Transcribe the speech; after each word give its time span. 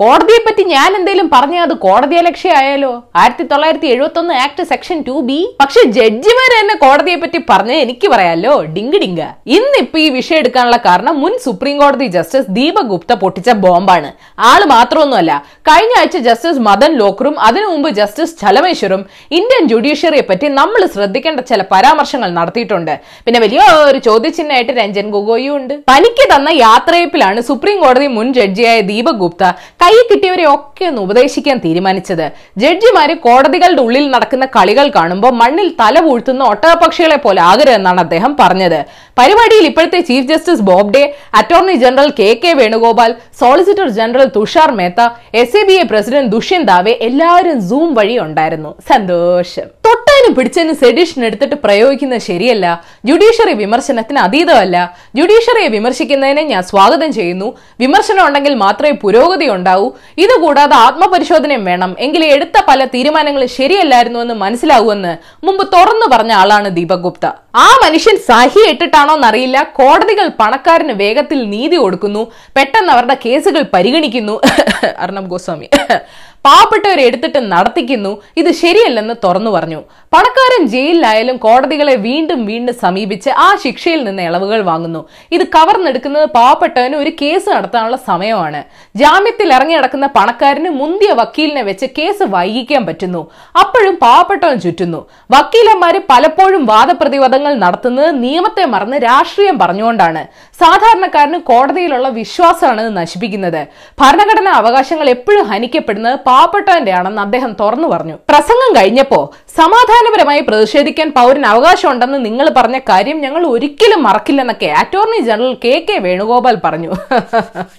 കോടതിയെ 0.00 0.40
പറ്റി 0.44 0.62
ഞാൻ 0.74 0.90
എന്തെങ്കിലും 0.98 1.26
പറഞ്ഞാൽ 1.32 1.62
അത് 1.66 1.72
കോടതിയെ 1.82 2.20
ലക്ഷ്യമായാലോ 2.26 2.90
ആയിരത്തി 3.20 3.44
തൊള്ളായിരത്തി 3.50 3.88
എഴുപത്തി 3.94 4.18
ഒന്ന് 4.20 4.34
ആക്ട് 4.44 4.62
സെക്ഷൻ 4.70 4.98
ടു 5.08 5.16
ബി. 5.26 5.36
പക്ഷെ 5.62 5.80
ജഡ്ജിമാർ 5.96 6.50
തന്നെ 6.58 6.74
കോടതിയെ 6.84 7.16
പറ്റി 7.22 7.38
പറഞ്ഞ 7.50 7.72
എനിക്ക് 7.84 8.08
പറയാലോ? 8.12 8.52
ഡിങ് 8.74 9.00
ഡിങ്ക. 9.02 9.22
ഇന്നിപ്പോ 9.56 9.98
ഈ 10.04 10.06
വിഷയം 10.18 10.38
എടുക്കാനുള്ള 10.42 10.78
കാരണം 10.86 11.14
മുൻ 11.22 11.34
സുപ്രീം 11.46 11.76
കോടതി 11.82 12.06
ജസ്റ്റിസ് 12.16 12.48
ദീപക് 12.58 12.88
ഗുപ്ത 12.92 13.16
പൊട്ടിച്ച 13.24 13.50
ബോംബാണ്. 13.64 14.10
ആൾ 14.50 14.62
മാത്രമൊന്നുമല്ല 14.74 15.34
കഴിഞ്ഞ 15.70 15.92
ആഴ്ച 16.00 16.16
ജസ്റ്റിസ് 16.28 16.62
മദൻ 16.68 16.94
ലോക്കറും 17.02 17.36
അതിനു 17.48 17.66
മുമ്പ് 17.72 17.90
ജസ്റ്റിസ് 18.00 18.34
ചലമേശ്വറും 18.44 19.04
ഇന്ത്യൻ 19.40 19.68
ജുഡീഷ്യറിയെ 19.74 20.24
പറ്റി 20.30 20.50
നമ്മൾ 20.60 20.80
ശ്രദ്ധിക്കേണ്ട 20.96 21.46
ചില 21.52 21.60
പരാമർശങ്ങൾ 21.74 22.32
നടത്തിയിട്ടുണ്ട്. 22.40 22.94
പിന്നെ 23.26 23.40
വലിയ 23.46 23.60
ഒരു 23.90 24.00
ചോദ്യചിഹ്നമായിട്ട് 24.08 24.72
രഞ്ജൻ 24.80 25.06
ഗൊഗോയും 25.18 25.54
ഉണ്ട് 25.58 25.76
തനിക്ക് 25.92 26.26
തന്ന 26.34 26.48
യാത്രയപ്പിലാണ് 26.64 27.40
സുപ്രീം 27.50 27.78
കോടതി 27.84 28.10
മുൻ 28.16 28.26
ജഡ്ജിയായ 28.40 28.80
ദീപക് 28.94 29.22
ഗുപ്ത 29.26 29.44
കൈ 29.90 29.96
കിട്ടിയവരെ 30.08 30.44
ഒക്കെ 30.54 30.84
ഒന്ന് 30.88 31.00
ഉപദേശിക്കാൻ 31.04 31.56
തീരുമാനിച്ചത്. 31.64 32.26
ജഡ്ജിമാര് 32.62 33.14
കോടതികളുടെ 33.24 33.82
ഉള്ളിൽ 33.86 34.04
നടക്കുന്ന 34.12 34.44
കളികൾ 34.56 34.86
കാണുമ്പോൾ 34.96 35.32
മണ്ണിൽ 35.40 35.68
തല 35.80 36.00
പൂഴ്ത്തുന്ന 36.06 36.42
ഒട്ടകപക്ഷികളെ 36.52 37.18
പോലെ 37.24 37.40
ആകരുതെന്നാണ് 37.50 38.00
അദ്ദേഹം 38.04 38.32
പറഞ്ഞത്. 38.40 38.78
പരിപാടിയിൽ 39.20 39.64
ഇപ്പോഴത്തെ 39.70 40.00
chief 40.08 40.28
justice 40.28 40.64
Bobde 40.68 41.02
attorney 41.38 41.74
general 41.82 42.10
K 42.20 42.28
K 42.42 42.52
Venugopal 42.60 43.10
solicitor 43.40 43.88
general 43.98 44.28
Tushar 44.36 44.70
Mehta 44.78 45.00
S 45.42 45.58
A 45.60 45.64
B 45.68 45.74
I 45.82 45.84
president 45.92 46.32
Dushyant 46.36 46.68
Dave 46.70 46.92
എല്ലാവരും 47.08 47.58
സൂം 47.70 47.88
വഴി 47.98 48.16
ഉണ്ടായിരുന്നു. 48.26 48.70
സന്തോഷം. 48.90 49.66
തൊട്ടാനും 49.86 50.32
പിടിച്ചതിനും 50.36 50.76
സെഡിഷൻ 50.82 51.20
എടുത്തിട്ട് 51.28 51.56
പ്രയോഗിക്കുന്നത് 51.64 52.22
ശരിയല്ല. 52.28 52.66
ജുഡീഷ്യറി 53.08 53.54
വിമർശനത്തിന് 53.62 54.20
അതീതമല്ല. 54.26 54.76
ജുഡീഷ്യറിയെ 55.18 55.68
വിമർശിക്കുന്നതിനെ 55.76 56.42
ഞാൻ 56.52 56.62
സ്വാഗതം 56.70 57.10
ചെയ്യുന്നു. 57.18 57.48
വിമർശനം 57.84 58.22
ഉണ്ടെങ്കിൽ 58.26 58.54
മാത്രമേ 58.64 58.96
പുരോഗതി 59.04 59.48
ഉണ്ടാവൂ. 59.56 59.86
ഇതുകൂടാതെ 60.24 60.76
ആത്മപരിശോധനയും 60.86 61.64
വേണം. 61.70 61.92
എങ്കിലും 62.06 62.28
എടുത്ത 62.36 62.56
പല 62.70 62.80
തീരുമാനങ്ങളും 62.94 63.52
ശരിയല്ലായിരുന്നു 63.58 64.20
എന്ന് 64.26 64.36
മനസ്സിലാവുമെന്ന് 64.44 65.14
മുമ്പ് 65.46 65.64
തുറന്നു 65.76 66.08
പറഞ്ഞ 66.16 66.32
ആളാണ് 66.42 66.70
ദീപക് 66.78 67.04
ഗുപ്ത. 67.08 67.26
ആ 67.64 67.68
മനുഷ്യൻ 67.84 68.16
സഹി 68.30 68.62
ഇട്ടിട്ടാണോ 68.70 69.09
എന്നറിയില്ല 69.14 69.62
കോടതികൾ 69.62 70.28
പണക്കാരന് 70.40 70.92
വേഗത്തിൽ 70.92 71.48
നീതി 71.48 71.76
കൊടുക്കുന്നു. 71.76 72.32
പെട്ടെന്ന് 72.56 72.92
അവരുടെ 72.92 73.16
കേസുകൾ 73.26 73.64
പരിഗണിക്കുന്നു. 73.74 74.40
അർണബ് 74.98 75.26
ഗോസ്വാമി. 75.26 75.68
പാവപ്പെട്ടവരെ 76.44 77.02
എടുത്തിട്ട് 77.08 77.40
നടത്തിക്കുന്നു. 77.52 78.12
ഇത് 78.36 78.50
ശരിയല്ലെന്ന് 78.60 79.14
തുറന്നു 79.24 79.50
പറഞ്ഞു. 79.50 79.80
പണക്കാരൻ 80.14 80.62
ജയിലിലായാലും 80.66 81.36
കോടതികളെ 81.36 81.94
വീണ്ടും 81.96 82.46
വീണ്ടും 82.46 82.74
സമീപിച്ച് 82.74 83.30
ആ 83.30 83.48
ശിക്ഷയിൽ 83.64 84.04
നിന്ന് 84.04 84.22
ഇളവുകൾ 84.22 84.60
വാങ്ങുന്നു. 84.60 85.02
ഇത് 85.32 85.44
കവർന്നെടുക്കുന്നത് 85.54 86.26
പാവപ്പെട്ടവന് 86.36 86.94
ഒരു 86.94 87.12
കേസ് 87.20 87.48
നടത്താനുള്ള 87.50 87.96
സമയമാണ്. 87.96 88.64
ജാമ്യത്തിൽ 88.96 89.52
ഇറങ്ങി 89.56 89.74
നടക്കുന്ന 89.74 90.06
പണക്കാരന് 90.06 90.70
മുന്തിയ 90.70 91.12
വക്കീലിനെ 91.20 91.62
വെച്ച് 91.62 91.86
കേസ് 91.98 92.22
വൈകിക്കാൻ 92.34 92.86
പറ്റുന്നു. 92.86 93.22
അപ്പോഴും 93.62 93.94
പാവപ്പെട്ടവൻ 94.04 94.60
ചുറ്റുന്നു. 94.60 95.00
വക്കീലന്മാര് 95.36 96.00
പലപ്പോഴും 96.10 96.64
വാദപ്രതിവാദങ്ങൾ 96.66 97.54
നടത്തുന്നത് 97.54 98.10
നിയമത്തെ 98.24 98.64
മറന്ന് 98.64 98.96
രാഷ്ട്രീയം 98.96 99.58
പറഞ്ഞുകൊണ്ടാണ്. 99.58 100.24
സാധാരണക്കാരന് 100.62 101.40
കോടതിയിലുള്ള 101.40 102.08
വിശ്വാസമാണ് 102.08 102.96
നശിപ്പിക്കുന്നത്. 102.96 103.62
ഭരണഘടനാ 104.00 104.52
അവകാശങ്ങൾ 104.62 105.08
എപ്പോഴും 105.16 105.46
ഹനിക്കപ്പെടുന്നത് 105.52 106.18
പാവപ്പെട്ടവന്റെ 106.30 106.92
ആണെന്ന് 106.92 107.22
അദ്ദേഹം 107.26 107.52
തുറന്നു 107.60 107.88
പറഞ്ഞു. 107.88 108.16
പ്രസംഗം 108.30 108.70
കഴിഞ്ഞപ്പോ 108.76 109.20
സമാധാനപരമായി 109.56 110.40
പ്രതിഷേധിക്കാൻ 110.40 111.08
പൗരന് 111.16 111.44
അവകാശമുണ്ടെന്ന് 111.44 112.18
നിങ്ങൾ 112.26 112.46
പറഞ്ഞ 112.56 112.78
കാര്യം 112.90 113.18
ഞങ്ങൾ 113.20 113.46
ഒരിക്കലും 113.46 114.00
മറക്കില്ലെന്നൊക്കെ 114.02 114.68
attorney 114.80 115.18
general 115.28 115.54
K 115.64 115.72
K 115.88 115.96
Venugopal 116.06 116.56
പറഞ്ഞു. 116.64 116.90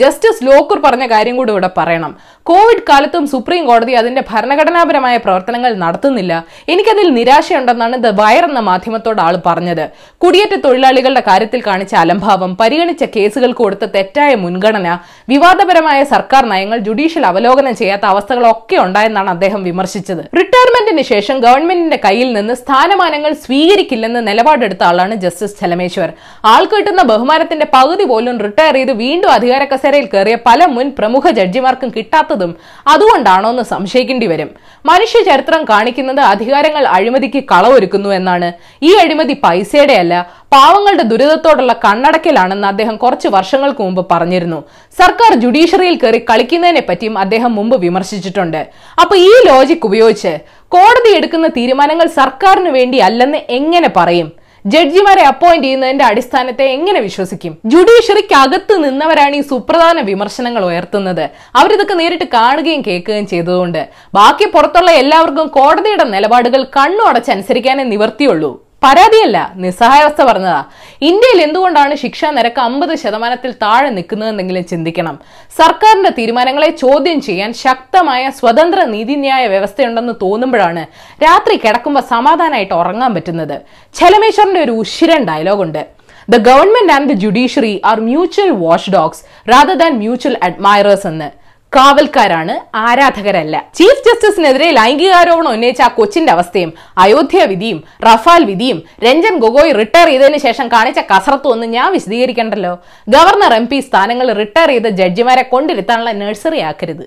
ജസ്റ്റിസ് 0.00 0.44
ലോക്കൂർ 0.46 0.78
പറഞ്ഞ 0.84 1.04
കാര്യം 1.06 1.36
കൂടി 1.36 1.50
ഇവിടെ 1.52 1.70
പറയണം. 1.76 2.12
കോവിഡ് 2.42 2.82
കാലത്തും 2.88 3.24
സുപ്രീം 3.26 3.62
കോടതി 3.66 3.92
അതിന്റെ 3.92 4.22
ഭരണഘടനാപരമായ 4.30 5.16
പ്രവർത്തനങ്ങൾ 5.16 5.74
നടത്തുന്നില്ല. 5.74 6.32
എനിക്കതിൽ 6.68 7.08
നിരാശയുണ്ടെന്നാണ് 7.18 7.96
ദ 8.04 8.10
വയർ 8.20 8.44
എന്ന 8.44 8.60
മാധ്യമത്തോട് 8.68 9.20
ആൾ 9.26 9.36
പറഞ്ഞത്. 9.46 9.84
കുടിയേറ്റ 10.22 10.54
തൊഴിലാളികളുടെ 10.66 11.22
കാര്യത്തിൽ 11.28 11.62
കാണിച്ച 11.66 11.94
അലംഭാവം 11.94 12.52
പരിഗണിച്ച 12.60 13.04
കേസുകൾ 13.16 13.52
കൊടുത്ത 13.52 13.84
തെറ്റായ 13.96 14.34
മുൻഗണന 14.44 14.88
വിവാദപരമായ 15.32 16.00
സർക്കാർ 16.14 16.44
നയങ്ങൾ 16.52 16.78
ജുഡീഷ്യൽ 16.88 17.26
അവലോകനം 17.26 17.76
ചെയ്യാത്ത 17.76 18.04
അവസ്ഥകളൊക്കെ 18.04 18.78
ഉണ്ടായെന്നാണ് 18.86 19.30
അദ്ദേഹം 19.36 19.62
വിമർശിച്ചത്. 19.70 20.22
റിട്ടയർമെന്റിന് 20.40 21.04
ഗവൺമെന്റിന്റെ 21.26 21.98
കയ്യിൽ 22.04 22.32
നിന്ന് 22.32 22.54
സ്ഥാനമാനങ്ങൾ 22.54 23.32
സ്വീകരിക്കില്ലെന്ന് 23.32 24.28
നിലപാടെടുത്ത 24.28 24.82
ആളാണ് 24.84 25.14
ജസ്റ്റിസ് 25.14 25.60
ചലമേശ്വർ. 25.60 26.12
ആൾ 26.44 26.64
കിട്ടുന്ന 26.64 27.02
ബഹുമാനത്തിന്റെ 27.02 27.66
പകുതി 27.74 28.04
പോലും 28.04 28.38
റിട്ടയർ 28.40 28.74
ചെയ്ത് 28.74 28.92
വീണ്ടും 28.92 29.30
അധികാര 29.30 29.64
കസേരയിൽ 29.64 30.08
കയറിയ 30.14 30.38
പല 30.46 30.66
മുൻ 30.66 30.92
പ്രമുഖ 30.98 31.30
ജഡ്ജിമാർക്കും 31.30 31.90
കിട്ടാത്തതും 31.96 32.56
അതുകൊണ്ടാണോ 32.86 33.50
എന്ന് 33.50 33.62
സംശയിക്കേണ്ടി 33.62 34.26
വരും. 34.26 34.50
മനുഷ്യ 34.86 35.22
ചരിത്രം 35.22 35.64
കാണിക്കുന്നത് 35.64 36.20
അധികാരങ്ങൾ 36.20 36.84
അഴിമതിക്ക് 36.86 37.44
കളവൊരുക്കുന്നു 37.52 38.08
എന്നാണ്. 38.08 38.52
ഈ 38.82 38.92
അഴിമതി 38.94 39.36
പൈസയുടെ 39.44 39.94
അല്ല 39.94 40.38
പാവങ്ങളുടെ 40.52 41.02
ദുരിതത്തോടുള്ള 41.02 41.72
കണ്ണടക്കലാണെന്ന് 41.84 42.68
അദ്ദേഹം 42.68 42.96
കുറച്ച് 42.96 43.28
വർഷങ്ങൾക്ക് 43.28 43.82
മുമ്പ് 43.82 44.06
പറഞ്ഞിരുന്നു. 44.12 44.60
സർക്കാർ 44.98 45.34
ജുഡീഷ്യറിയിൽ 45.34 45.96
കയറി 46.02 46.24
കളിക്കുന്നതിനെ 46.30 46.80
പറ്റിയും 46.88 47.18
അദ്ദേഹം 47.18 47.54
മുമ്പ് 47.54 47.76
വിമർശിച്ചിട്ടുണ്ട്. 47.80 48.66
അപ്പൊ 49.02 49.16
ഈ 49.16 49.32
ലോജിക് 49.46 49.86
ഉപയോഗിച്ച് 49.86 50.32
കോടതി 50.74 51.10
എടുക്കുന്ന 51.18 51.46
തീരുമാനങ്ങൾ 51.46 52.06
സർക്കാരിന് 52.06 52.68
വേണ്ടി 52.68 52.98
അല്ലെന്ന് 52.98 53.38
എങ്ങനെ 53.58 53.88
പറയും? 53.96 54.28
ജഡ്ജിമാരെ 54.64 55.22
അപ്പോയിന്റ് 55.24 55.64
ചെയ്യുന്നതിന്റെ 55.66 56.04
അടിസ്ഥാനത്തെ 56.04 56.64
എങ്ങനെ 56.76 57.00
വിശ്വസിക്കും? 57.00 57.52
ജുഡീഷ്യറിക്ക് 57.72 58.34
അകത്ത് 58.34 58.84
നിന്നവരാണ് 58.84 59.36
ഈ 59.36 59.40
സുപ്രധാന 59.40 60.00
വിമർശനങ്ങൾ 60.00 60.64
ഉയർത്തുന്നത്. 60.64 61.24
അവരിതൊക്കെ 61.56 61.94
നേരിട്ട് 61.94 62.24
കാണുകയും 62.34 62.82
കേൾക്കുകയും 62.86 63.26
ചെയ്തതുകൊണ്ട്. 63.26 63.88
ബാക്കി 64.14 64.44
പുറത്തുള്ള 64.44 64.90
എല്ലാവർക്കും 64.90 65.48
കോടതിയുടെ 65.48 66.04
നിലപാടുകൾ 66.04 66.64
കണ്ണു 66.76 67.04
അടച്ചനുസരിക്കാനേ 67.10 67.84
നിവർത്തിയുള്ളൂ. 67.84 68.67
പരാതിയല്ല 68.82 69.52
നിസ്സഹായാവസ്ഥ 69.62 70.22
പറഞ്ഞതാ. 70.22 70.64
ഇന്ത്യയിൽ 71.02 71.42
എന്തുകൊണ്ടാണ് 71.42 71.94
ശിക്ഷാ 71.94 72.30
നിരക്ക് 72.30 72.60
അമ്പത് 72.60 72.94
ശതമാനത്തിൽ 72.94 73.52
താഴെ 73.52 73.90
നിൽക്കുന്നതെന്നെങ്കിലും 73.90 74.64
ചിന്തിക്കണം. 74.64 75.16
സർക്കാരിന്റെ 75.58 76.10
തീരുമാനങ്ങളെ 76.18 76.70
ചോദ്യം 76.70 77.20
ചെയ്യാൻ 77.20 77.52
ശക്തമായ 77.52 78.30
സ്വതന്ത്ര 78.30 78.84
നീതിന്യായ 78.84 79.46
വ്യവസ്ഥയുണ്ടെന്ന് 79.46 80.12
തോന്നുമ്പോഴാണ് 80.22 80.86
രാത്രി 81.24 81.56
കിടക്കുമ്പോൾ 81.56 82.00
സമാധാനമായിട്ട് 82.00 82.74
ഉറങ്ങാൻ 82.74 83.14
പറ്റുന്നത്. 83.14 83.56
ചെലമേശ്വറിന്റെ 83.94 84.60
ഒരു 84.60 84.72
ഉശിരൻ 84.72 85.24
ഡയലോഗുണ്ട്. 85.24 85.82
The 86.30 86.36
government 86.36 86.92
and 86.92 87.08
the 87.08 87.12
judiciary 87.12 87.80
are 87.84 88.00
mutual 88.00 88.50
watchdogs 88.90 89.22
rather 89.50 89.74
than 89.74 89.92
mutual 89.98 90.36
admirers 90.42 91.06
എന്ന്. 91.06 91.28
കാവൽക്കാരാണ് 91.76 92.54
ആരാധകരല്ല. 92.74 93.56
ചീഫ് 93.78 94.04
ജസ്റ്റിസിനെതിരെ 94.06 94.68
ലൈംഗികാരോപണം 94.78 95.50
ഉന്നയിച്ച 95.56 95.82
ആ 95.86 95.88
കൊച്ചിന്റെ 95.88 96.32
അവസ്ഥയും 96.32 96.70
അയോധ്യ 97.04 97.44
വിധിയും 97.52 97.80
റഫാൽ 98.06 98.44
വിധിയും 98.50 98.78
രഞ്ജൻ 99.06 99.34
ഗൊഗോയ് 99.44 99.74
റിട്ടയർ 99.80 100.08
ചെയ്തതിന് 100.12 100.38
ശേഷം 100.46 100.68
കാണിച്ച 100.74 101.00
കസറത്തും 101.10 101.52
ഒന്നും 101.54 101.70
ഞാൻ 101.76 101.92
വിശദീകരിക്കണ്ടല്ലോ. 101.96 102.72
ഗവർണർ 103.08 103.54
എം 103.60 103.68
സ്ഥാനങ്ങൾ 103.90 104.30
റിട്ടയർ 104.42 104.70
ചെയ്ത 104.74 104.86
ജഡ്ജിമാരെ 105.02 105.42
കൊണ്ടിരുത്താനുള്ള 105.52 106.12
നഴ്സറി 106.22 106.60
ആക്കരുത്. 106.70 107.06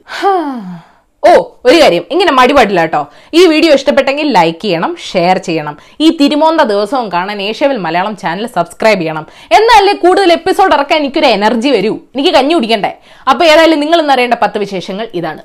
ഓ 1.30 1.32
ഒരു 1.66 1.82
കാര്യം. 1.82 2.04
ഇങ്ങനെ 2.12 2.32
മടിപാടില്ല 2.32 2.82
കേട്ടോ. 2.82 3.02
ഈ 3.34 3.46
വീഡിയോ 3.46 3.74
ഇഷ്ടപ്പെട്ടെങ്കിൽ 3.74 4.28
ലൈക്ക് 4.32 4.62
ചെയ്യണം 4.62 4.96
ഷെയർ 5.12 5.38
ചെയ്യണം. 5.38 5.78
ഈ 6.02 6.18
തിരുമോന്ത 6.22 6.62
ദിവസവും 6.62 7.12
കാണാൻ 7.12 7.42
ഏഷ്യവിൽ 7.42 7.78
മലയാളം 7.78 8.18
ചാനൽ 8.18 8.48
സബ്സ്ക്രൈബ് 8.48 9.02
ചെയ്യണം. 9.02 9.28
എന്നാലേ 9.52 9.94
കൂടുതൽ 9.94 10.32
എപ്പിസോഡ് 10.32 10.74
ഇറക്കാൻ 10.74 11.00
എനിക്കൊരു 11.00 11.26
എനർജി 11.26 11.70
വരൂ. 11.70 11.94
എനിക്ക് 12.16 12.34
കഞ്ഞി 12.38 12.54
കുടിക്കണ്ടേ? 12.54 12.94
അപ്പൊ 13.30 13.46
ഏതായാലും 13.46 13.80
നിങ്ങൾ 13.80 14.02
ഇന്നറിയേണ്ട 14.02 14.34
പത്ത് 14.34 14.58
വിശേഷങ്ങൾ 14.58 15.08
ഇതാണ്. 15.14 15.42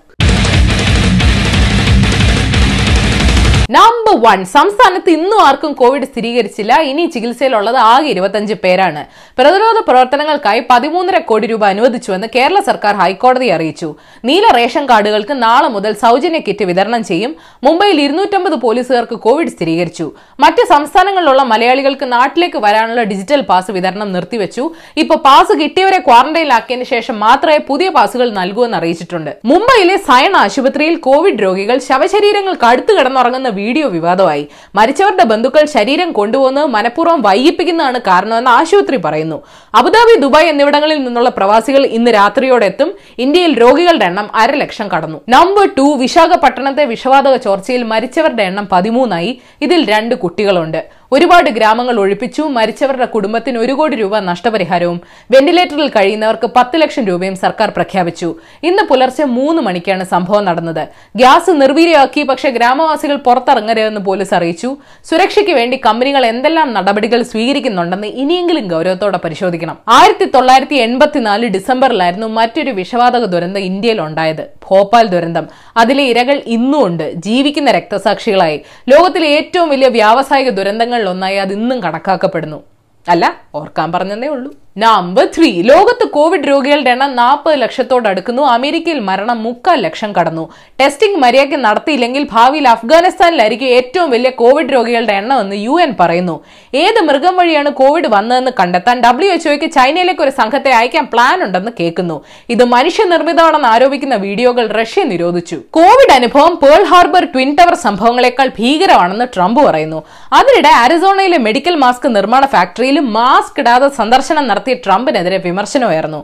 നമ്പർ 3.74 4.16
വൺ 4.24 4.40
സംസ്ഥാനത്ത് 4.56 5.10
ഇന്നും 5.16 5.38
ആർക്കും 5.44 5.72
കോവിഡ് 5.78 6.06
സ്ഥിരീകരിച്ചില്ല. 6.10 6.72
ഇനി 6.88 7.04
ചികിത്സയിലുള്ളത് 7.14 7.78
ആകെ 7.92 8.08
ഇരുപത്തഞ്ച് 8.12 8.54
പേരാണ്. 8.64 9.00
പ്രതിരോധ 9.38 9.78
പ്രവർത്തനങ്ങൾക്കായി 9.88 10.60
പതിമൂന്നര 10.68 11.18
കോടി 11.30 11.46
രൂപ 11.52 11.64
അനുവദിച്ചുവെന്ന് 11.72 12.28
കേരള 12.36 12.58
സർക്കാർ 12.68 12.94
ഹൈക്കോടതി 13.00 13.48
അറിയിച്ചു. 13.54 13.88
നീല 14.28 14.44
റേഷൻ 14.58 14.84
കാർഡുകൾക്ക് 14.90 15.36
നാളെ 15.46 15.70
മുതൽ 15.76 15.94
സൗജന്യ 16.04 16.40
കിറ്റ് 16.48 16.66
വിതരണം 16.70 17.02
ചെയ്യും. 17.10 17.32
മുംബൈയിൽ 17.68 17.98
ഇരുന്നൂറ്റമ്പത് 18.04 18.56
പോലീസുകാർക്ക് 18.66 19.18
കോവിഡ് 19.26 19.54
സ്ഥിരീകരിച്ചു. 19.56 20.06
മറ്റ് 20.44 20.64
സംസ്ഥാനങ്ങളിലുള്ള 20.74 21.44
മലയാളികൾക്ക് 21.54 22.08
നാട്ടിലേക്ക് 22.12 22.60
വരാനുള്ള 22.66 23.04
ഡിജിറ്റൽ 23.10 23.42
പാസ് 23.50 23.70
വിതരണം 23.78 24.08
നിർത്തിവെച്ചു. 24.18 24.66
ഇപ്പോൾ 25.04 25.20
പാസ് 25.26 25.58
കിട്ടിയവരെ 25.62 26.00
ക്വാറന്റൈനിലാക്കിയതിനു 26.08 26.88
ശേഷം 26.94 27.18
മാത്രമേ 27.26 27.58
പുതിയ 27.72 27.88
പാസുകൾ 27.98 28.30
നൽകൂവെന്ന് 28.40 28.80
അറിയിച്ചിട്ടുണ്ട് 28.82 29.32
മുംബൈയിലെ 29.52 29.98
സയൺ 30.08 30.34
ആശുപത്രിയിൽ 30.44 30.96
കോവിഡ് 31.10 31.44
രോഗികൾ 31.48 31.76
ശവശരീരങ്ങൾക്ക് 31.90 32.68
അടുത്ത് 32.72 32.92
കിടന്നുറങ്ങുന്ന 32.96 33.54
വീഡിയോ 33.60 33.86
വിവാദമായി. 33.96 34.44
മരിച്ചവരുടെ 34.74 35.24
ബന്ധുക്കൾ 35.32 35.64
ശരീരം 35.76 36.10
കൊണ്ടുപോകുന്നത് 36.18 36.68
മനഃപൂർവം 36.76 37.20
വൈകിപ്പിക്കുന്നതാണ് 37.22 37.98
കാരണമെന്ന് 38.08 38.50
ആശുപത്രി 38.58 38.98
പറയുന്നു. 39.06 39.38
അബുദാബി 39.74 40.14
ദുബായ് 40.24 40.50
എന്നിവിടങ്ങളിൽ 40.52 40.98
നിന്നുള്ള 41.04 41.30
പ്രവാസികൾ 41.38 41.82
ഇന്ന് 41.98 42.10
രാത്രിയോടെ 42.18 42.66
എത്തും. 42.72 42.90
ഇന്ത്യയിൽ 43.18 43.54
രോഗികളുടെ 43.62 44.06
എണ്ണം 44.10 44.28
അര 44.42 44.52
ലക്ഷം 44.62 44.88
കടന്നു. 44.94 45.18
നമ്പർ 45.34 45.66
ടു 45.78 45.86
വിശാഖപട്ടണത്തെ 46.02 46.84
വിഷവാതക 46.94 47.36
ചോർച്ചയിൽ 47.46 47.82
മരിച്ചവരുടെ 47.92 48.44
എണ്ണം 48.50 48.68
പതിമൂന്നായി. 48.72 49.32
ഇതിൽ 49.62 49.80
രണ്ട് 49.94 50.14
കുട്ടികളുണ്ട്. 50.24 50.80
ഒരുപാട് 51.12 51.48
ഗ്രാമങ്ങൾ 51.56 51.96
ഒഴിപ്പിച്ചു 52.02 52.42
മരിച്ചവരുടെ 52.56 53.06
കുടുംബത്തിന് 53.14 53.58
ഒരു 53.58 53.72
കോടി 53.72 53.96
രൂപ 53.96 54.18
നഷ്ടപരിഹാരവും 54.30 54.98
വെന്റിലേറ്ററിൽ 55.34 55.88
കഴിയുന്നവർക്ക് 55.96 56.48
പത്ത് 56.56 56.76
ലക്ഷം 56.82 57.04
രൂപയും 57.10 57.36
സർക്കാർ 57.44 57.70
പ്രഖ്യാപിച്ചു. 57.76 58.28
ഇന്ന് 58.68 58.82
പുലർച്ചെ 58.90 59.24
മൂന്ന് 59.38 59.62
മണിക്കാണ് 59.62 60.04
സംഭവം 60.14 60.44
നടന്നത്. 60.44 60.82
ഗ്യാസ് 61.20 61.50
നിർവീര്യമാക്കി 61.62 62.22
പക്ഷേ 62.22 62.50
ഗ്രാമവാസികൾ 62.50 63.16
പുറത്തിറങ്ങരുതെന്ന് 63.26 64.02
പോലീസ് 64.08 64.34
അറിയിച്ചു. 64.38 64.70
സുരക്ഷയ്ക്ക് 65.10 65.54
വേണ്ടി 65.60 65.78
കമ്പനികൾ 65.86 66.26
എന്തെല്ലാം 66.32 66.68
നടപടികൾ 66.78 67.22
സ്വീകരിക്കുന്നുണ്ടെന്ന് 67.32 68.10
ഇനിയെങ്കിലും 68.24 68.66
ഗൗരവത്തോടെ 68.74 69.20
പരിശോധിക്കണം. 69.24 69.76
ആയിരത്തി 69.98 70.28
തൊള്ളായിരത്തി 70.34 70.76
എൺപത്തിനാല് 70.86 71.46
ഡിസംബറിലായിരുന്നു 71.56 72.26
മറ്റൊരു 72.40 72.70
വിഷവാതക 72.80 73.24
ദുരന്തം 73.34 73.62
ഇന്ത്യയിൽ 73.70 74.00
ഉണ്ടായത് 74.08 74.44
ഭോപ്പാൽ 74.70 75.08
ദുരന്തം. 75.08 75.46
അതിലെ 75.76 76.04
ഇരകൾ 76.04 76.42
ഇന്നും 76.46 76.86
ഉണ്ട്. 76.86 77.12
ജീവിക്കുന്ന 77.12 77.70
രക്തസാക്ഷികളായി. 77.70 78.62
ലോകത്തിലെ 78.88 79.28
ഏറ്റവും 79.28 79.68
വലിയ 79.68 79.88
വ്യാവസായിക 79.88 80.50
ദുരന്തങ്ങളിലൊന്നായി 80.50 81.36
അത് 81.36 81.52
ഇന്നും 81.52 81.82
കണക്കാക്കപ്പെടുന്നു. 81.82 82.62
അല്ല 83.08 83.40
ഓർക്കാൻ 83.54 83.92
പറഞ്ഞതേ 83.92 84.28
ഉള്ളൂ. 84.28 84.65
നമ്പർ 84.82 85.26
ത്രീ 85.34 85.50
ലോകത്ത് 85.68 86.06
കോവിഡ് 86.14 86.48
രോഗികളുടെ 86.48 86.90
എണ്ണം 86.94 87.12
നാൽപ്പത് 87.16 87.54
ലക്ഷത്തോട് 87.60 88.06
അടുക്കുന്നു. 88.08 88.42
അമേരിക്കയിൽ 88.56 88.98
മരണം 89.06 89.38
മുക്കാൽ 89.44 89.78
ലക്ഷം 89.84 90.10
കടന്നു. 90.16 90.44
ടെസ്റ്റിംഗ് 90.80 91.20
മര്യാദയ്ക്ക് 91.22 91.58
നടത്തിയില്ലെങ്കിൽ 91.64 92.26
ഭാവിയിൽ 92.32 92.66
അഫ്ഗാനിസ്ഥാനിലായിരിക്കും 92.68 93.68
ഏറ്റവും 93.76 94.08
വലിയ 94.14 94.30
കോവിഡ് 94.40 94.72
രോഗികളുടെ 94.74 95.14
എണ്ണമെന്ന് 95.20 95.56
യു 95.66 95.76
എൻ 95.84 95.92
പറയുന്നു. 96.00 96.34
ഏത് 96.82 97.00
മൃഗം 97.08 97.36
വഴിയാണ് 97.36 97.70
കോവിഡ് 97.80 98.10
വന്നതെന്ന് 98.16 98.52
കണ്ടെത്താൻ 98.60 99.00
ഡബ്ല്യു 99.06 99.30
എച്ച്ഒയ്ക്ക് 99.36 99.70
ചൈനയിലേക്ക് 99.76 100.22
ഒരു 100.26 100.34
സംഘത്തെ 100.40 100.70
അയക്കാൻ 100.80 101.06
പ്ലാൻ 101.12 101.44
ഉണ്ടെന്ന് 101.46 101.72
കേൾക്കുന്നു. 101.80 102.16
ഇത് 102.56 102.64
മനുഷ്യനിർമ്മിതമാണെന്ന് 102.74 103.68
ആരോപിക്കുന്ന 103.68 104.18
വീഡിയോകൾ 104.26 104.66
റഷ്യ 104.80 105.04
നിരോധിച്ചു. 105.12 105.58
കോവിഡ് 105.78 106.14
അനുഭവം 106.18 106.54
പേൾ 106.64 106.84
ഹാർബർ 106.92 107.24
ട്വിൻ 107.34 107.56
ടവർ 107.60 107.74
സംഭവങ്ങളെക്കാൾ 107.86 108.50
ഭീകരമാണെന്ന് 108.60 109.28
ട്രംപ് 109.36 109.62
പറയുന്നു. 109.70 110.02
അതിനിടെ 110.32 110.74
അരിസോണയിലെ 110.84 111.40
മെഡിക്കൽ 111.48 111.74
മാസ്ക് 111.86 112.08
നിർമ്മാണ 112.18 112.44
ഫാക്ടറിയിൽ 112.56 113.00
മാസ്ക് 113.18 113.60
ഇടാതെ 113.64 113.90
സന്ദർശനം 114.02 114.46
നടത്തിയ 114.66 114.82
ട്രംപിനെതിരെ 114.84 115.38
വിമർശനമായിരുന്നു 115.44 116.18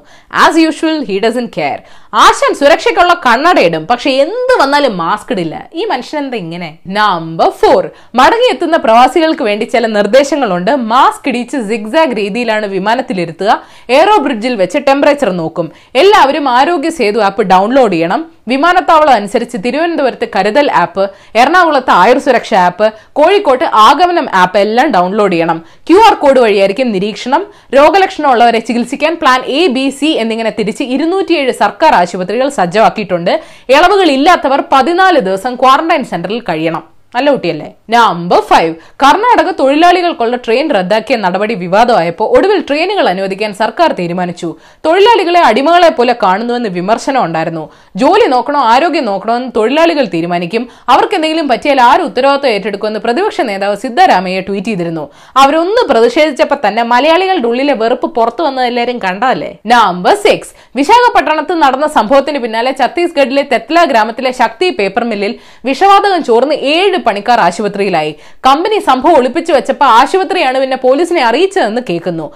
as 0.44 0.60
usual 0.62 0.96
he 1.08 1.16
doesn't 1.24 1.44
care 1.56 1.78
ആശാൻ 2.22 2.52
സുരക്ഷയ്ക്കുള്ള 2.60 3.12
കണ്ണടയിടും 3.26 3.84
പക്ഷെ 3.90 4.10
എന്ത് 4.24 4.54
വന്നാലും 4.60 4.94
മാസ്ക് 5.02 5.30
ഇടില്ല. 5.34 5.54
ഈ 5.80 5.82
മനുഷ്യൻ 5.92 6.18
എന്താ 6.22 6.36
ഇങ്ങനെ? 6.44 6.70
നമ്പർ 6.98 7.50
ഫോർ 7.60 7.82
മടങ്ങിയെത്തുന്ന 8.20 8.76
പ്രവാസികൾക്ക് 8.86 9.44
വേണ്ടി 9.48 9.66
ചില 9.74 9.86
നിർദ്ദേശങ്ങളുണ്ട്. 9.98 10.72
മാസ്ക് 10.92 11.28
ഇടിച്ച് 11.32 11.60
സിഗ്സാഗ് 11.70 12.18
രീതിയിലാണ് 12.20 12.66
വിമാനത്തിലിരുത്തുക. 12.76 13.50
എയറോ 13.96 14.16
ബ്രിഡ്ജിൽ 14.26 14.56
വെച്ച് 14.62 14.80
ടെമ്പറേച്ചർ 14.88 15.30
നോക്കും. 15.42 15.68
എല്ലാവരും 16.02 16.46
ആരോഗ്യ 16.58 16.92
സേതു 17.00 17.20
ആപ്പ് 17.28 17.44
ഡൗൺലോഡ് 17.54 17.94
ചെയ്യണം. 17.96 18.22
വിമാനത്താവളം 18.50 19.14
അനുസരിച്ച് 19.14 19.56
തിരുവനന്തപുരത്ത് 19.64 20.26
കരുതൽ 20.36 20.70
ആപ്പ് 20.82 21.04
എറണാകുളത്ത് 21.40 21.90
ആയുർ 21.90 22.18
സുരക്ഷ 22.18 22.54
ആപ്പ് 22.54 22.86
കോഴിക്കോട്ട് 23.12 23.64
ആഗമനം 23.88 24.28
ആപ്പ് 24.42 24.58
എല്ലാം 24.58 24.88
ഡൗൺലോഡ് 24.96 25.32
ചെയ്യണം. 25.32 25.58
ക്യു 25.88 25.98
ആർ 26.06 26.14
കോഡ് 26.14 26.40
വഴിയായിരിക്കും 26.40 26.92
നിരീക്ഷണം. 26.92 27.44
രോഗലക്ഷണമുള്ളവരെ 27.78 28.58
ചികിത്സിക്കാൻ 28.68 29.14
പ്ലാൻ 29.22 29.42
എ 29.58 29.66
ബി 29.66 29.86
സി 29.98 30.06
എന്നിങ്ങനെ 30.24 30.52
തിരിച്ച് 30.58 30.86
ഇരുന്നൂറ്റിയേഴ് 30.96 31.52
സർക്കാർ 31.64 31.94
ആശുപത്രികൾ 31.94 32.48
സജ്ജമാക്കിയിട്ടുണ്ട്. 32.60 33.34
ഇളവുകൾ 33.76 34.10
ഇല്ലാത്തവർ 34.18 34.62
പതിനാല് 34.72 35.20
ദിവസം 35.28 35.54
ക്വാറന്റൈൻ 35.54 36.04
സെന്ററിൽ 36.04 36.40
കഴിയണം. 36.48 36.91
നല്ല 37.14 37.30
കുട്ടിയല്ലേ? 37.34 37.66
നമ്പർ 37.94 38.40
ഫൈവ് 38.50 38.74
കർണാടക 39.02 39.48
തൊഴിലാളികൾക്കുള്ള 39.58 40.36
ട്രെയിൻ 40.44 40.66
റദ്ദാക്കിയ 40.76 41.16
നടപടി 41.24 41.54
വിവാദമായപ്പോൾ 41.62 42.26
ഒടുവിൽ 42.36 42.60
ട്രെയിനുകൾ 42.68 43.06
അനുവദിക്കാൻ 43.12 43.50
സർക്കാർ 43.54 43.92
തീരുമാനിച്ചു. 43.98 44.48
തൊഴിലാളികളെ 44.86 45.40
അടിമകളെ 45.48 45.90
പോലെ 45.98 46.14
കാണുന്നുവെന്ന് 46.22 46.68
വിമർശനം 46.78 47.20
ഉണ്ടായിരുന്നു. 47.24 47.64
ജോലി 48.02 48.26
നോക്കണോ 48.34 48.60
ആരോഗ്യം 48.72 49.04
നോക്കണോ 49.10 49.36
എന്ന് 49.40 49.50
തൊഴിലാളികൾ 49.56 50.06
തീരുമാനിക്കും. 50.14 50.68
അവർക്ക് 50.88 51.14
എന്തെങ്കിലും 51.14 51.48
പറ്റിയാൽ 51.48 51.80
ആര് 51.80 52.00
ഉത്തരവാദിത്വം 52.00 52.52
ഏറ്റെടുക്കുമെന്ന് 52.54 53.00
പ്രതിപക്ഷ 53.00 53.40
നേതാവ് 53.50 53.76
സിദ്ധരാമയ്യ 53.84 54.40
ട്വീറ്റ് 54.48 54.66
ചെയ്തിരുന്നു. 54.66 55.04
അവരൊന്ന് 55.36 55.84
പ്രതിഷേധിച്ചപ്പോൾ 55.92 56.60
തന്നെ 56.66 56.82
മലയാളികളുടെ 56.94 57.48
ഉള്ളിലെ 57.52 57.74
വെറുപ്പ് 57.82 58.10
പുറത്തു 58.18 58.42
വന്നത് 58.42 58.66
എല്ലാവരും 58.70 58.98
കണ്ടതല്ലേ? 59.04 59.52
നമ്പർ 59.74 60.14
സിക്സ് 60.14 60.52
വിശാഖപട്ടണത്ത് 60.74 61.54
നടന്ന 61.62 61.86
സംഭവത്തിന് 61.96 62.38
പിന്നാലെ 62.42 62.70
ഛത്തീസ്ഗഡിലെ 62.78 63.42
തെത്ല 63.50 63.78
ഗ്രാമത്തിലെ 63.90 64.30
ശക്തി 64.38 64.68
പേപ്പർ 64.78 65.04
മില്ലിൽ 65.10 65.32
വിഷവാതകം 65.68 66.20
ചോർന്ന് 66.28 66.54
ഏഴ് 66.74 66.98
പണിക്കാർ 67.06 67.40
ആശുപത്രിയിലായി. 67.46 68.12
കമ്പനി 68.46 68.78
സംഭവം 68.88 69.16
ഒളിപ്പിച്ചു 69.18 69.52
വെച്ചപ്പോൾ 69.56 69.88
ആശുപത്രിയാണ് 69.98 70.58
പിന്നെ 70.62 70.78
പോലീസിനെ 70.86 71.22
അറിയിച്ചതെന്ന് 71.30 71.82
കേൾക്കുന്നു. 71.88 72.26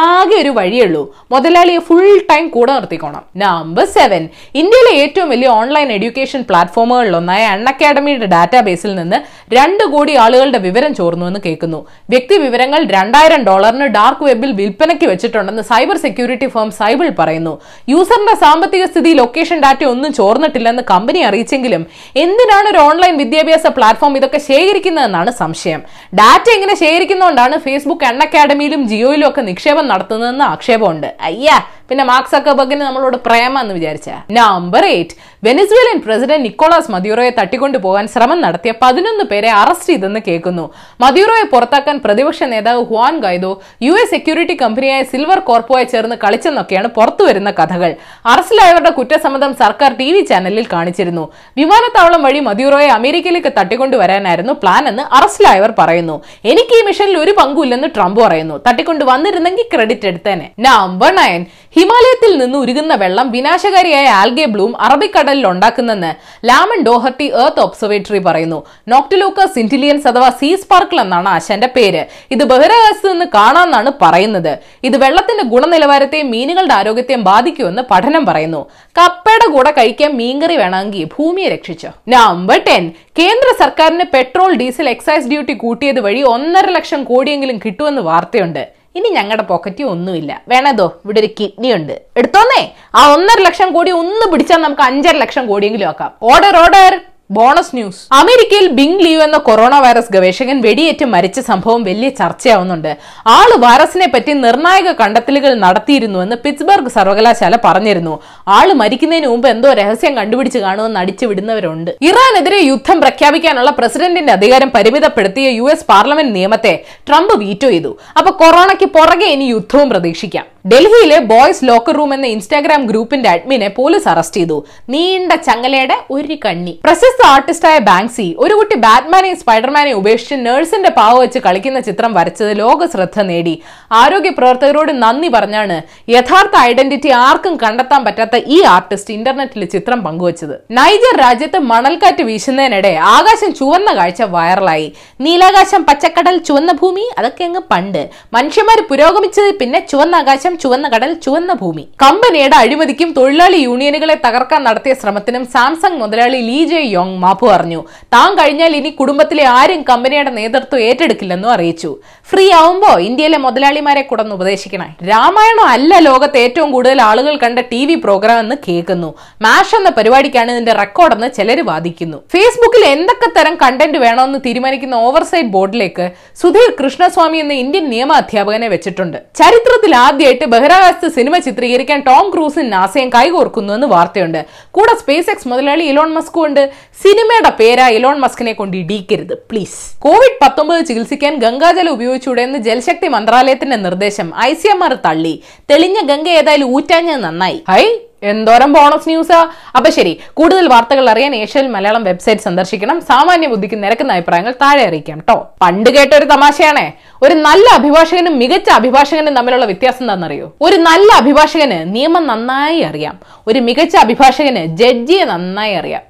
ആകെ 0.00 0.36
ഒരു 0.42 0.52
വഴിയുള്ളൂ 0.58 1.02
മുതലാളിയെ 1.32 1.80
ഫുൾ 1.88 2.06
ടൈം 2.30 2.44
കൂടെ 2.56 2.72
നിർത്തിക്കോണം. 2.72 3.22
നമ്പർ 3.44 3.86
സെവൻ 3.96 4.22
ഇന്ത്യയിലെ 4.62 4.92
ഏറ്റവും 5.02 5.28
വലിയ 5.34 5.48
ഓൺലൈൻ 5.60 5.88
എഡ്യൂക്കേഷൻ 5.96 6.42
പ്ലാറ്റ്ഫോമുകളിലൊന്നായ 6.50 7.42
അൺ 7.54 7.64
അക്കാഡമിയുടെ 7.72 8.28
ഡാറ്റാബേസിൽ 8.36 8.94
നിന്ന് 8.94 9.20
രണ്ട് 9.52 9.82
കോടി 9.92 10.14
ആളുകളുടെ 10.14 10.58
വിവരം 10.58 10.94
ചോർന്നു 10.94 11.26
എന്ന് 11.26 11.40
കേൾക്കുന്നു. 11.46 11.80
വ്യക്തി 12.12 12.36
വിവരങ്ങൾ 12.44 12.80
രണ്ടായിരം 12.96 13.42
ഡോളറിന് 13.44 13.86
ഡാർക്ക് 13.96 14.24
വെബിൽ 14.28 14.52
വിൽപ്പനയ്ക്ക് 14.52 15.06
വെച്ചിട്ടുണ്ടെന്ന് 15.10 15.62
സൈബർ 15.62 15.96
സെക്യൂരിറ്റി 15.96 16.46
ഫേം 16.46 16.70
സൈബിൾ 16.70 17.08
പറയുന്നു. 17.18 17.52
യൂസറിന്റെ 17.88 18.34
സാമ്പത്തിക 18.44 18.84
സ്ഥിതി 18.84 19.12
ലൊക്കേഷൻ 19.20 19.60
ഡാറ്റ 19.60 19.84
ഒന്നും 19.84 20.12
ചോർന്നിട്ടില്ലെന്ന് 20.12 20.82
കമ്പനി 20.90 21.22
അറിയിച്ചെങ്കിലും 21.28 21.86
എന്തിനാണ് 22.24 22.68
ഒരു 22.72 22.78
ഓൺലൈൻ 22.88 23.16
വിദ്യാഭ്യാസ 23.22 23.66
പ്ലാറ്റ്ഫോം 23.76 24.16
ഇതൊക്കെ 24.16 24.38
ശേഖരിക്കുന്നതെന്നാണ് 24.48 25.30
സംശയം. 25.42 25.82
ഡാറ്റ 26.20 26.48
ഇങ്ങനെ 26.56 26.74
ശേഖരിക്കുന്നതുകൊണ്ടാണ് 26.74 27.56
ഫേസ്ബുക്ക് 27.58 28.06
അൺ 28.06 28.22
അക്കാഡമിയിലും 28.26 28.88
ജിയോയിലും 28.88 29.28
ഒക്കെ 29.28 29.40
നിക്ഷേപം 29.40 29.88
നടത്തുന്നതെന്ന് 29.88 30.44
ആക്ഷേപമുണ്ട്. 30.52 31.08
അയ്യാ 31.22 31.58
പിന്നെ 31.90 32.04
മാർക്ക് 32.10 32.30
സക്കബർഗിന് 32.34 32.82
നമ്മളോട് 32.88 33.16
പ്രേമ 33.26 33.60
എന്ന് 33.64 33.74
വിചാരിച്ച. 33.78 34.10
Number 34.38 34.84
eight 34.94 35.16
Venezuelan 35.46 35.98
president 36.04 36.44
Nicolas 36.44 36.90
മദ്യൂറോയെ 36.94 37.32
തട്ടിക്കൊണ്ടു 37.38 37.78
പോകാൻ 37.78 38.04
ശ്രമം 38.12 38.38
നടത്തിയ 38.44 38.72
പതിനൊന്ന് 38.82 39.24
പേരെ 39.30 39.50
അറസ്റ്റ് 39.62 39.90
ചെയ്തെന്ന് 39.90 40.20
കേൾക്കുന്നു. 40.28 40.64
മദ്യൂറോയെ 41.02 41.44
പുറത്താക്കാൻ 41.52 41.96
പ്രതിപക്ഷ 42.04 42.42
നേതാവ് 42.52 42.82
Juan 42.90 43.14
Guaido 43.24 43.52
U 43.86 43.92
S 44.02 44.10
security 44.14 44.54
കമ്പനിയായ 44.62 45.02
സിൽവർ 45.12 45.40
കോർപ്പുമായി 45.48 45.86
ചേർന്ന് 45.92 46.16
കളിച്ചെന്നൊക്കെയാണ് 46.24 46.88
പുറത്തുവരുന്ന 46.96 47.50
കഥകൾ. 47.60 47.92
അറസ്റ്റിലായവരുടെ 48.32 48.92
കുറ്റസമ്മതം 48.98 49.54
സർക്കാർ 49.62 49.92
ടി 50.00 50.08
വി 50.12 50.22
ചാനലിൽ 50.30 50.66
കാണിച്ചിരുന്നു. 50.72 51.24
വിമാനത്താവളം 51.60 52.22
വഴി 52.28 52.40
മദ്യൂറോയെ 52.48 52.88
അമേരിക്കയിലേക്ക് 52.98 53.52
തട്ടിക്കൊണ്ടുവരാനായിരുന്നു 53.58 54.54
പ്ലാൻ 54.64 54.84
എന്ന് 54.92 55.04
അറസ്റ്റിലായവർ 55.18 55.72
പറയുന്നു. 55.78 56.16
എനിക്ക് 56.52 56.74
ഈ 56.80 56.82
മിഷനിൽ 56.88 57.18
ഒരു 57.24 57.34
പങ്കുമില്ലെന്ന് 57.40 57.90
ട്രംപ് 57.96 58.20
പറയുന്നു. 58.24 58.58
തട്ടിക്കൊണ്ട് 58.68 59.04
വന്നിരുന്നെങ്കിൽ 59.12 59.66
ക്രെഡിറ്റ് 59.74 60.08
എടുത്തേനെ. 60.12 60.48
നമ്പർ 60.68 61.12
നയൻ 61.22 61.42
ഹിമാലയത്തിൽ 61.76 62.38
നിന്ന് 62.40 62.58
ഉരുകുന്ന 62.58 62.94
വെള്ളം 63.00 63.30
വിനാശകാരിയായ 63.30 64.06
ആൽഗെ 64.18 64.44
ബ്ലൂം 64.52 64.72
അറബിക്കടലിൽ 64.80 65.46
ഉണ്ടാക്കുന്നെന്ന് 65.46 66.10
ലാമൻ 66.48 66.78
ഡോഹർട്ടി 66.86 67.26
എർത്ത് 67.42 67.60
ഒബ്സർവേറ്ററി 67.64 68.18
പറയുന്നു. 68.18 68.58
നോക്ടിലൂക്കസ് 68.88 69.54
സിന്റിലിയൻസ് 69.54 70.08
അഥവാ 70.10 70.28
സീ 70.40 70.50
സ്പാർക്കിൾ 70.62 71.00
എന്നാണ് 71.00 71.28
ആശാന്റെ 71.28 71.68
പേര്. 71.76 72.02
ഇത് 72.30 72.44
ബഹിരാകാശത്ത് 72.52 73.10
നിന്ന് 73.12 73.26
കാണാമെന്നാണ് 73.34 73.92
പറയുന്നത്. 74.02 74.52
ഇത് 74.88 74.96
വെള്ളത്തിന്റെ 75.04 75.44
ഗുണനിലവാരത്തെയും 75.52 76.30
മീനുകളുടെ 76.30 76.74
ആരോഗ്യത്തെയും 76.74 77.24
ബാധിക്കുമെന്ന് 77.24 77.84
പഠനം 77.90 78.26
പറയുന്നു. 78.26 78.62
കപ്പയുടെ 79.00 79.48
കൂടെ 79.56 79.70
കഴിക്കാൻ 79.70 80.12
മീൻകറി 80.22 80.56
വേണമെങ്കിൽ 80.56 81.04
ഭൂമിയെ 81.16 81.48
രക്ഷിച്ചു? 81.48 81.90
Number 82.08 82.60
ten. 82.68 82.86
കേന്ദ്ര 83.18 83.50
സർക്കാരിന് 83.64 84.06
പെട്രോൾ 84.14 84.54
ഡീസൽ 84.62 84.88
എക്സൈസ് 84.94 85.30
ഡ്യൂട്ടി 85.34 85.56
കൂട്ടിയത് 85.64 86.00
വഴി 86.00 86.24
ഒന്നര 86.34 86.70
ലക്ഷം 86.78 87.04
കോടിയെങ്കിലും 87.04 87.58
കിട്ടുമെന്ന് 87.66 88.02
വാർത്തയുണ്ട്. 88.10 88.64
ഇനി 88.96 89.08
ഞങ്ങളുടെ 89.08 89.42
പോക്കറ്റിൽ 89.42 89.86
ഒന്നുമില്ല. 89.94 90.32
വേണതോ 90.48 90.86
ഇവിടെ 91.04 91.20
ഒരു 91.20 91.28
കിഡ്നി 91.40 91.70
ഉണ്ട്. 91.72 91.94
എടുത്തോന്നേ? 92.16 92.62
ആ 92.94 93.00
ഒന്നര 93.14 93.40
ലക്ഷം 93.48 93.72
കോടി 93.72 93.90
ഒന്ന് 94.02 94.32
പിടിച്ചാൽ 94.32 94.60
നമുക്ക് 94.62 94.82
അഞ്ചര 94.82 95.16
ലക്ഷം 95.24 95.46
കോടിയെങ്കിലും 95.46 95.88
ആക്കാം. 95.88 96.12
Order 96.22 96.56
order 96.62 96.94
bonus 97.30 97.76
news. 97.76 98.00
അമേരിക്കയിൽ 98.12 98.66
ബിങ് 98.78 99.00
ലീവ് 99.04 99.22
എന്ന 99.22 99.36
കൊറോണ 99.36 99.74
വൈറസ് 99.84 100.12
ഗവേഷകൻ 100.12 100.60
വെടിയേറ്റ് 100.66 101.04
മരിച്ച 101.04 101.40
സംഭവം 101.40 101.82
വലിയ 101.82 102.08
ചർച്ചയാവുന്നുണ്ട്. 102.08 102.96
ആൾ 103.36 103.50
വൈറസിനെ 103.64 104.08
പറ്റി 104.14 104.32
നിർണായക 104.32 104.92
കണ്ടെത്തലുകൾ 105.00 105.54
നടത്തിയിരുന്നുവെന്ന് 105.64 106.36
പിറ്റ്സ്ബർഗ് 106.44 106.88
സർവകലാശാല 106.88 107.58
പറഞ്ഞിരുന്നു. 107.64 108.20
ആൾ 108.48 108.72
മരിക്കുന്നതിന് 108.72 109.26
മുമ്പ് 109.26 109.48
എന്തോ 109.48 109.72
രഹസ്യം 109.72 110.16
കണ്ടുപിടിച്ച് 110.16 110.58
കാണുമെന്ന് 110.58 111.00
അടിച്ചു 111.00 111.26
വിടുന്നവരുണ്ട്. 111.26 111.90
ഇറാനെതിരെ 112.10 112.60
യുദ്ധം 112.70 113.00
പ്രഖ്യാപിക്കാനുള്ള 113.00 113.70
പ്രസിഡന്റിന്റെ 113.70 114.32
അധികാരം 114.32 114.70
പരിമിതപ്പെടുത്തിയ 114.76 115.48
യു 115.60 115.68
എസ് 115.70 115.88
പാർലമെന്റ് 115.92 116.34
നിയമത്തെ 116.34 116.74
ട്രംപ് 117.08 117.34
വീറ്റോ 117.44 117.70
ചെയ്തു. 117.70 117.98
അപ്പൊ 118.18 118.30
കൊറോണയ്ക്ക് 118.30 118.90
പുറകെ 118.98 119.26
ഇനി 119.26 119.44
യുദ്ധവും 119.44 119.90
പ്രതീക്ഷിക്കാം. 119.90 120.46
ഡൽഹിയിലെ 120.70 121.18
ബോയ്സ് 121.30 121.64
ലോക്കർ 121.68 121.94
റൂം 121.98 122.10
എന്ന 122.14 122.26
ഇൻസ്റ്റാഗ്രാം 122.34 122.82
ഗ്രൂപ്പിന്റെ 122.90 123.28
അഡ്മിനെ 123.32 123.66
പോലീസ് 123.76 124.06
അറസ്റ്റ് 124.12 124.38
ചെയ്തു. 124.38 124.56
നീണ്ട 124.92 125.32
ചങ്ങലയുടെ 125.48 125.96
ഒരു 126.14 126.36
കണ്ണി. 126.44 126.72
പ്രശസ്ത 126.86 127.20
ആർട്ടിസ്റ്റായ 127.32 127.76
ബാങ്സി 127.88 128.26
ഒരു 128.44 128.54
കുട്ടി 128.58 128.76
ബാറ്റ്മാനെയും 128.84 129.36
സ്പൈഡർമാനെയും 129.42 129.98
ഉപേക്ഷിച്ച് 130.00 130.36
നഴ്സിന്റെ 130.46 130.90
പാവ 130.98 131.12
വെച്ച് 131.24 131.40
കളിക്കുന്ന 131.46 131.80
ചിത്രം 131.88 132.14
വരച്ചത് 132.18 132.52
ലോക 132.62 132.86
ശ്രദ്ധ 132.94 133.18
നേടി. 133.30 133.54
ആരോഗ്യ 134.00 134.32
പ്രവർത്തകരോട് 134.38 134.92
നന്ദി 135.02 135.30
പറഞ്ഞാണ് 135.36 135.76
യഥാർത്ഥ 136.14 136.56
ഐഡന്റിറ്റി 136.70 137.12
ആർക്കും 137.26 137.54
കണ്ടെത്താൻ 137.64 138.02
പറ്റാത്ത 138.06 138.40
ഈ 138.56 138.58
ആർട്ടിസ്റ്റ് 138.76 139.14
ഇന്റർനെറ്റിൽ 139.18 139.64
ചിത്രം 139.76 140.02
പങ്കുവച്ചത്. 140.08 140.56
നൈജർ 140.80 141.16
രാജ്യത്ത് 141.24 141.60
മണൽക്കാറ്റ് 141.72 142.26
വീശുന്നതിനിടെ 142.30 142.92
ആകാശം 143.14 143.52
ചുവന്ന 143.60 143.92
കാഴ്ച 144.00 144.22
വൈറലായി. 144.36 144.88
നീലാകാശം 145.28 145.84
പച്ചക്കടൽ 145.90 146.38
ചുവന്ന 146.50 146.72
ഭൂമി 146.82 147.06
അതൊക്കെ 147.18 147.44
അങ്ങ് 147.50 147.64
പണ്ട്. 147.74 148.02
മനുഷ്യന്മാർ 148.38 148.80
പുരോഗമിച്ചത് 148.90 149.52
പിന്നെ 149.62 149.82
ചുവന്ന 149.92 150.22
ആകാശം 150.24 150.52
ചുവന്ന 150.62 150.86
കടൽ 150.94 151.12
ചുവന്ന 151.24 151.52
ഭൂമി. 151.62 151.84
കമ്പനിയുടെ 152.02 152.56
അഴിമതിക്കും 152.56 153.10
തൊഴിലാളി 153.18 153.58
യൂണിയനുകളെ 153.66 154.16
തകർക്കാൻ 154.26 154.60
നടത്തിയ 154.68 154.94
ശ്രമത്തിനും 155.02 155.44
സാംസങ് 155.54 156.00
മുതലാളി 156.02 156.40
ലീ 156.48 156.60
ജെ 156.72 156.80
യോങ് 156.96 157.16
മാപ്പ് 157.24 157.46
പറഞ്ഞു. 157.52 157.80
താൻ 158.14 158.28
കഴിഞ്ഞാൽ 158.38 158.72
ഇനി 158.80 158.90
കുടുംബത്തിലെ 159.00 159.44
ആരും 159.58 159.82
കമ്പനിയുടെ 159.90 160.32
നേതൃത്വം 160.40 160.80
ഏറ്റെടുക്കില്ലെന്നും 160.88 161.50
അറിയിച്ചു. 161.56 161.90
ഫ്രീ 162.30 162.46
ആവുമ്പോ 162.60 162.92
ഇന്ത്യയിലെ 163.08 163.38
മുതലാളിമാരെ 163.46 164.02
കൂടന്ന് 164.10 164.34
ഉപദേശിക്കണേ. 164.38 164.88
രാമായണം 165.10 165.66
അല്ല 165.74 165.98
ലോകത്തെ 166.08 166.38
ഏറ്റവും 166.46 166.70
കൂടുതൽ 166.76 167.00
ആളുകൾ 167.08 167.34
കണ്ട 167.44 167.58
ടി 167.72 167.82
വി 167.88 167.96
പ്രോഗ്രാം 168.04 168.38
എന്ന് 168.44 168.56
കേൾക്കുന്നു. 168.68 169.10
മാഷ് 169.46 169.74
എന്ന 169.78 169.90
പരിപാടിക്കാണ് 169.98 170.50
ഇതിന്റെ 170.56 170.72
റെക്കോർഡെന്ന് 170.82 171.28
ചിലർ 171.38 171.60
വാദിക്കുന്നു. 171.70 172.18
ഫേസ്ബുക്കിൽ 172.34 172.84
എന്തൊക്കെ 172.94 173.28
തരം 173.38 173.54
കണ്ടന്റ് 173.62 173.98
വേണമെന്ന് 174.06 174.40
തീരുമാനിക്കുന്ന 174.46 174.94
ഓവർസൈറ്റ് 175.08 175.52
ബോർഡിലേക്ക് 175.56 176.06
സുധീർ 176.42 176.70
കൃഷ്ണസ്വാമി 176.80 177.38
എന്ന 177.44 177.54
ഇന്ത്യൻ 177.64 177.84
നിയമ 177.94 178.12
അധ്യാപകനെ 178.22 178.68
വെച്ചിട്ടുണ്ട്. 178.74 179.18
ചരിത്രത്തിൽ 179.40 179.94
ആദ്യമായിട്ട് 180.04 180.45
ബഹിരാകാശത്ത് 180.46 181.14
സിനിമ 181.14 181.38
ചിത്രീകരിക്കാൻ 181.38 182.00
ടോം 182.00 182.30
ക്രൂസും 182.30 182.70
നാസയും 182.70 183.08
കൈകോർക്കുന്നു 183.08 183.74
എന്ന് 183.74 183.86
വാർത്തയുണ്ട്. 183.86 184.46
കൂടെ 184.70 184.94
സ്പേസ് 185.00 185.30
എക്സ് 185.30 185.48
മുതലാളി 185.48 185.84
ഇലോൺ 185.84 186.14
മസ്കും 186.14 186.44
ഉണ്ട്. 186.44 186.70
സിനിമയുടെ 187.02 187.52
പേരാ 187.60 187.88
ഇലോൺ 187.88 188.18
മസ്കിനെ 188.18 188.52
കൊണ്ട് 188.52 188.76
ഇടിക്കരുത് 188.76 189.34
പ്ലീസ്. 189.50 189.98
കോവിഡ് 189.98 190.38
പത്തൊമ്പത് 190.42 190.84
ചികിത്സിക്കാൻ 190.84 191.36
ഗംഗാജലം 191.36 191.92
ഉപയോഗിച്ചൂടെ 191.92 192.42
എന്ന് 192.42 192.58
ജലശക്തി 192.58 193.08
മന്ത്രാലയത്തിന്റെ 193.08 193.76
നിർദ്ദേശം 193.76 194.32
ഐ 194.40 194.54
സി 194.54 194.68
എം 194.68 194.84
ആർ 194.84 194.94
തള്ളി. 195.06 195.42
തെളിഞ്ഞ 195.70 196.00
ഗംഗ 196.00 196.28
ഏതായാലും 196.28 196.68
ഊറ്റാഞ്ഞത് 196.76 197.22
നന്നായി. 197.24 197.64
ഹൈ 197.70 197.84
എന്തോരം 198.22 198.72
ബോണസ് 198.72 199.08
ന്യൂസാ 199.08 199.38
അപ്പൊ 199.76 199.90
ശരി 199.90 200.20
കൂടുതൽ 200.34 200.68
വാർത്തകൾ 200.68 201.10
അറിയാൻ 201.10 201.34
ഏഷ്യൽ 201.34 201.66
മലയാളം 201.68 202.04
വെബ്സൈറ്റ് 202.04 202.42
സന്ദർശിക്കണം. 202.42 203.00
സാമാന്യ 203.00 203.46
ബുദ്ധിക്ക് 203.46 203.82
നിരക്കുന്ന 203.84 204.12
അഭിപ്രായങ്ങൾ 204.12 204.52
താഴെ 204.62 204.86
അറിയിക്കാം 204.86 205.18
കേട്ടോ 205.18 205.48
പണ്ട് 205.62 205.90
കേട്ട 205.90 206.12
ഒരു 206.14 206.24
തമാശയാണേ. 206.24 206.86
ഒരു 207.22 207.34
നല്ല 207.34 207.66
അഭിഭാഷകനും 207.74 208.38
മികച്ച 208.38 208.70
അഭിഭാഷകനും 208.70 209.34
തമ്മിലുള്ള 209.34 209.64
വ്യത്യാസം 209.64 210.02
എന്താണെന്നറിയോ? 210.02 210.52
ഒരു 210.62 210.76
നല്ല 210.76 211.12
അഭിഭാഷകന് 211.22 211.94
നിയമം 211.94 212.26
നന്നായി 212.26 212.80
അറിയാം. 212.80 213.16
ഒരു 213.46 213.58
മികച്ച 213.58 213.96
അഭിഭാഷകന് 213.96 214.66
ജഡ്ജിയെ 214.66 215.24
നന്നായി 215.24 215.74
അറിയാം. 215.74 216.02